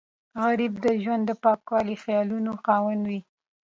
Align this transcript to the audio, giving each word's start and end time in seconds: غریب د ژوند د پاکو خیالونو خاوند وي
غریب 0.43 0.73
د 0.85 0.87
ژوند 1.03 1.23
د 1.27 1.31
پاکو 1.43 1.75
خیالونو 2.03 2.51
خاوند 2.63 3.03
وي 3.09 3.19